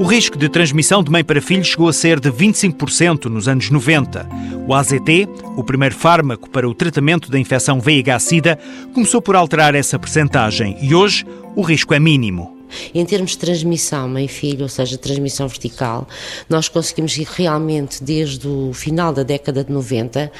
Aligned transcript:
O 0.00 0.04
risco 0.04 0.38
de 0.38 0.48
transmissão 0.48 1.02
de 1.02 1.10
mãe 1.10 1.22
para 1.22 1.42
filho 1.42 1.62
chegou 1.62 1.86
a 1.86 1.92
ser 1.92 2.18
de 2.18 2.30
25% 2.30 3.26
nos 3.26 3.46
anos 3.46 3.68
90. 3.68 4.26
O 4.66 4.74
AZT, 4.74 5.28
o 5.58 5.62
primeiro 5.62 5.94
fármaco 5.94 6.48
para 6.48 6.66
o 6.66 6.72
tratamento 6.72 7.30
da 7.30 7.38
infecção 7.38 7.78
VIH-Sida, 7.78 8.58
começou 8.94 9.20
por 9.20 9.36
alterar 9.36 9.74
essa 9.74 9.98
percentagem 9.98 10.78
e 10.80 10.94
hoje 10.94 11.26
o 11.54 11.60
risco 11.60 11.92
é 11.92 12.00
mínimo. 12.00 12.59
Em 12.94 13.04
termos 13.04 13.32
de 13.32 13.38
transmissão 13.38 14.08
mãe-filho, 14.08 14.62
ou 14.62 14.68
seja, 14.68 14.96
transmissão 14.98 15.48
vertical, 15.48 16.06
nós 16.48 16.68
conseguimos 16.68 17.16
ir 17.16 17.26
realmente 17.30 18.02
desde 18.02 18.46
o 18.46 18.72
final 18.72 19.12
da 19.12 19.22
década 19.22 19.64
de 19.64 19.72
90, 19.72 20.30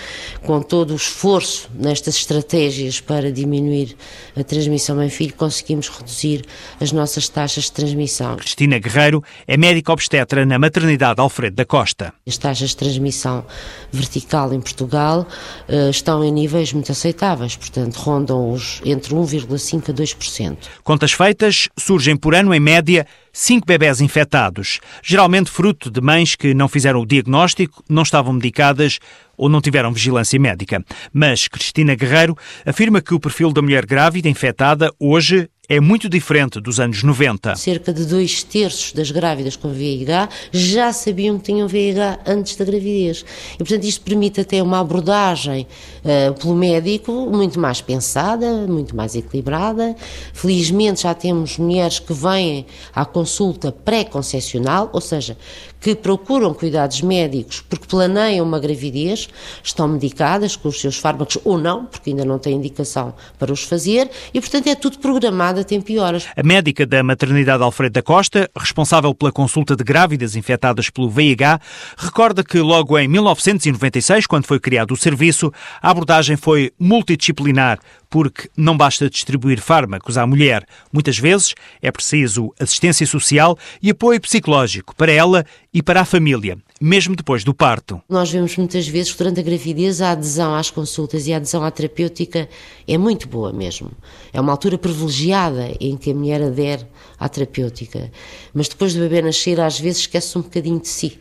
com 0.42 0.60
todo 0.62 0.92
o 0.92 0.96
esforço 0.96 1.70
nestas 1.74 2.16
estratégias 2.16 3.00
para 3.00 3.32
diminuir 3.32 3.96
a 4.36 4.44
transmissão 4.44 4.96
mãe-filho, 4.96 5.34
conseguimos 5.34 5.88
reduzir 5.88 6.44
as 6.80 6.92
nossas 6.92 7.28
taxas 7.28 7.64
de 7.64 7.72
transmissão. 7.72 8.36
Cristina 8.36 8.78
Guerreiro 8.78 9.22
é 9.46 9.56
médica 9.56 9.92
obstetra 9.92 10.44
na 10.44 10.58
maternidade 10.58 11.20
Alfredo 11.20 11.56
da 11.56 11.64
Costa. 11.64 12.12
As 12.26 12.36
taxas 12.36 12.70
de 12.70 12.76
transmissão 12.76 13.44
vertical 13.92 14.52
em 14.52 14.60
Portugal 14.60 15.26
uh, 15.68 15.90
estão 15.90 16.24
em 16.24 16.32
níveis 16.32 16.72
muito 16.72 16.92
aceitáveis, 16.92 17.56
portanto, 17.56 17.96
rondam 17.96 18.52
os 18.52 18.80
entre 18.84 19.14
1,5% 19.14 19.90
a 19.90 19.92
2%. 19.92 20.56
Contas 20.82 21.12
feitas, 21.12 21.68
surgem 21.78 22.16
por 22.20 22.34
ano, 22.34 22.54
em 22.54 22.60
média, 22.60 23.06
cinco 23.32 23.66
bebés 23.66 24.00
infectados, 24.00 24.78
geralmente 25.02 25.50
fruto 25.50 25.90
de 25.90 26.00
mães 26.00 26.36
que 26.36 26.54
não 26.54 26.68
fizeram 26.68 27.00
o 27.00 27.06
diagnóstico, 27.06 27.82
não 27.88 28.02
estavam 28.02 28.32
medicadas 28.32 28.98
ou 29.36 29.48
não 29.48 29.60
tiveram 29.60 29.92
vigilância 29.92 30.38
médica. 30.38 30.84
Mas 31.12 31.48
Cristina 31.48 31.94
Guerreiro 31.94 32.36
afirma 32.64 33.00
que 33.00 33.14
o 33.14 33.20
perfil 33.20 33.52
da 33.52 33.62
mulher 33.62 33.86
grávida 33.86 34.28
infectada 34.28 34.92
hoje 35.00 35.48
é 35.70 35.78
muito 35.78 36.08
diferente 36.08 36.60
dos 36.60 36.80
anos 36.80 37.04
90. 37.04 37.54
Cerca 37.54 37.92
de 37.92 38.04
dois 38.04 38.42
terços 38.42 38.92
das 38.92 39.12
grávidas 39.12 39.54
com 39.54 39.72
VIH 39.72 40.28
já 40.50 40.92
sabiam 40.92 41.38
que 41.38 41.44
tinham 41.44 41.68
VIH 41.68 42.18
antes 42.26 42.56
da 42.56 42.64
gravidez. 42.64 43.24
E, 43.54 43.58
portanto, 43.58 43.84
isto 43.84 44.04
permite 44.04 44.40
até 44.40 44.60
uma 44.60 44.80
abordagem 44.80 45.68
uh, 46.02 46.34
pelo 46.34 46.56
médico 46.56 47.12
muito 47.12 47.60
mais 47.60 47.80
pensada, 47.80 48.66
muito 48.66 48.96
mais 48.96 49.14
equilibrada. 49.14 49.94
Felizmente 50.34 51.02
já 51.02 51.14
temos 51.14 51.56
mulheres 51.56 52.00
que 52.00 52.12
vêm 52.12 52.66
à 52.92 53.04
consulta 53.04 53.70
pré-concepcional, 53.70 54.90
ou 54.92 55.00
seja, 55.00 55.36
que 55.80 55.94
procuram 55.94 56.52
cuidados 56.52 57.00
médicos 57.00 57.64
porque 57.68 57.86
planeiam 57.86 58.44
uma 58.44 58.58
gravidez, 58.58 59.28
estão 59.62 59.88
medicadas 59.88 60.54
com 60.54 60.68
os 60.68 60.80
seus 60.80 60.98
fármacos 60.98 61.38
ou 61.44 61.56
não, 61.56 61.86
porque 61.86 62.10
ainda 62.10 62.24
não 62.24 62.38
têm 62.38 62.56
indicação 62.56 63.14
para 63.38 63.52
os 63.52 63.62
fazer, 63.62 64.10
e 64.34 64.40
portanto 64.40 64.66
é 64.66 64.74
tudo 64.74 64.98
programado 64.98 65.59
a 65.60 65.64
tempo. 65.64 65.90
A 66.36 66.42
médica 66.42 66.86
da 66.86 67.02
maternidade 67.02 67.62
Alfredo 67.62 67.94
da 67.94 68.02
Costa, 68.02 68.48
responsável 68.56 69.14
pela 69.14 69.32
consulta 69.32 69.74
de 69.74 69.82
grávidas 69.82 70.36
infectadas 70.36 70.88
pelo 70.88 71.10
VIH, 71.10 71.60
recorda 71.96 72.44
que 72.44 72.58
logo 72.60 72.98
em 72.98 73.08
1996, 73.08 74.26
quando 74.26 74.46
foi 74.46 74.60
criado 74.60 74.92
o 74.92 74.96
serviço, 74.96 75.52
a 75.82 75.90
abordagem 75.90 76.36
foi 76.36 76.72
multidisciplinar, 76.78 77.78
porque 78.10 78.50
não 78.56 78.76
basta 78.76 79.08
distribuir 79.08 79.60
fármacos 79.60 80.18
à 80.18 80.26
mulher. 80.26 80.66
Muitas 80.92 81.16
vezes 81.16 81.54
é 81.80 81.90
preciso 81.92 82.52
assistência 82.58 83.06
social 83.06 83.56
e 83.80 83.90
apoio 83.90 84.20
psicológico 84.20 84.94
para 84.96 85.12
ela 85.12 85.46
e 85.72 85.80
para 85.80 86.00
a 86.00 86.04
família, 86.04 86.58
mesmo 86.80 87.14
depois 87.14 87.44
do 87.44 87.54
parto. 87.54 88.02
Nós 88.08 88.30
vemos 88.30 88.56
muitas 88.56 88.88
vezes 88.88 89.12
que 89.12 89.18
durante 89.18 89.38
a 89.38 89.42
gravidez 89.42 90.02
a 90.02 90.10
adesão 90.10 90.54
às 90.54 90.68
consultas 90.68 91.28
e 91.28 91.32
a 91.32 91.36
adesão 91.36 91.62
à 91.62 91.70
terapêutica 91.70 92.48
é 92.88 92.98
muito 92.98 93.28
boa 93.28 93.52
mesmo. 93.52 93.92
É 94.32 94.40
uma 94.40 94.50
altura 94.50 94.76
privilegiada 94.76 95.70
em 95.78 95.96
que 95.96 96.10
a 96.10 96.14
mulher 96.14 96.42
adere 96.42 96.84
à 97.18 97.28
terapêutica. 97.28 98.10
Mas 98.52 98.68
depois 98.68 98.92
do 98.92 99.00
bebê 99.00 99.22
nascer, 99.22 99.60
às 99.60 99.78
vezes 99.78 100.00
esquece 100.00 100.36
um 100.36 100.42
bocadinho 100.42 100.80
de 100.80 100.88
si 100.88 101.20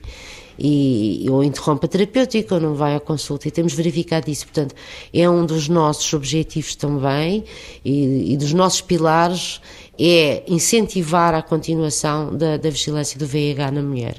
e, 0.60 1.26
ou 1.30 1.44
interrompe 1.44 1.86
a 1.86 1.90
terapêutica 1.90 2.56
ou 2.56 2.62
não 2.62 2.76
vai 2.76 2.96
à 2.96 3.00
consulta 3.00 3.48
e 3.48 3.52
temos 3.52 3.74
verificado 3.74 4.30
isso. 4.30 4.46
Portanto, 4.46 4.76
é 5.14 5.30
um 5.30 5.46
dos 5.46 5.70
nossos 5.70 6.14
objetivos 6.14 6.76
também 6.76 7.44
e, 7.84 8.34
e 8.34 8.38
dos 8.38 8.54
nossos 8.54 8.82
pilares 8.82 9.62
é 9.98 10.44
incentivar 10.48 11.34
a 11.34 11.42
continuação 11.42 12.36
da, 12.36 12.58
da 12.58 12.70
vigilância 12.70 13.18
do 13.18 13.26
VIH 13.26 13.72
na 13.72 13.82
mulher 13.82 14.16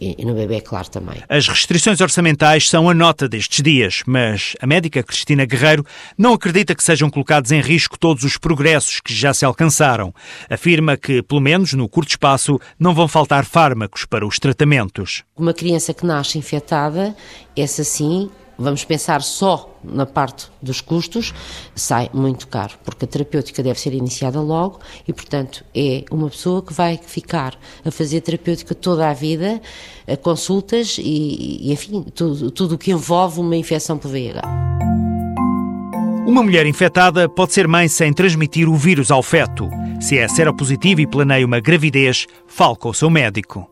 e 0.00 0.24
no 0.24 0.34
bebê, 0.34 0.60
claro, 0.60 0.88
também. 0.88 1.22
As 1.28 1.48
restrições 1.48 2.00
orçamentais 2.00 2.68
são 2.68 2.88
a 2.88 2.94
nota 2.94 3.28
destes 3.28 3.62
dias, 3.62 4.02
mas 4.06 4.54
a 4.60 4.66
médica 4.66 5.02
Cristina 5.02 5.44
Guerreiro 5.44 5.84
não 6.16 6.34
acredita 6.34 6.74
que 6.74 6.82
sejam 6.82 7.10
colocados 7.10 7.50
em 7.50 7.60
risco 7.60 7.98
todos 7.98 8.24
os 8.24 8.36
progressos 8.36 9.00
que 9.00 9.14
já 9.14 9.34
se 9.34 9.44
alcançaram. 9.44 10.14
Afirma 10.48 10.96
que, 10.96 11.22
pelo 11.22 11.40
menos 11.40 11.72
no 11.72 11.88
curto 11.88 12.10
espaço, 12.10 12.60
não 12.78 12.94
vão 12.94 13.08
faltar 13.08 13.44
fármacos 13.44 14.04
para 14.04 14.26
os 14.26 14.38
tratamentos. 14.38 15.24
Uma 15.36 15.54
criança 15.54 15.92
que 15.92 16.06
nasce 16.06 16.38
infectada, 16.38 17.14
essa 17.56 17.82
sim, 17.82 18.30
vamos 18.58 18.84
pensar 18.84 19.22
só 19.22 19.78
na 19.84 20.04
parte 20.04 20.48
dos 20.60 20.80
custos, 20.80 21.32
sai 21.74 22.10
muito 22.12 22.48
caro, 22.48 22.74
porque 22.84 23.04
a 23.04 23.08
terapêutica 23.08 23.62
deve 23.62 23.78
ser 23.78 23.94
iniciada 23.94 24.40
logo 24.40 24.80
e, 25.06 25.12
portanto, 25.12 25.64
é 25.74 26.04
uma 26.10 26.28
pessoa 26.28 26.60
que 26.60 26.72
vai 26.72 26.98
ficar 26.98 27.58
a 27.84 27.90
fazer 27.90 28.20
terapêutica 28.20 28.74
toda 28.74 29.08
a 29.08 29.14
vida, 29.14 29.60
a 30.06 30.16
consultas 30.16 30.96
e, 30.98 31.72
enfim, 31.72 32.02
tudo 32.12 32.74
o 32.74 32.78
que 32.78 32.90
envolve 32.90 33.40
uma 33.40 33.56
infecção 33.56 33.96
por 33.96 34.10
VIH. 34.10 34.42
Uma 36.26 36.42
mulher 36.42 36.66
infectada 36.66 37.26
pode 37.26 37.54
ser 37.54 37.66
mãe 37.66 37.88
sem 37.88 38.12
transmitir 38.12 38.68
o 38.68 38.74
vírus 38.74 39.10
ao 39.10 39.22
feto. 39.22 39.70
Se 39.98 40.18
é 40.18 40.28
seropositivo 40.28 41.00
e 41.00 41.06
planeia 41.06 41.46
uma 41.46 41.58
gravidez, 41.58 42.26
fale 42.46 42.76
com 42.76 42.90
o 42.90 42.94
seu 42.94 43.08
médico. 43.08 43.66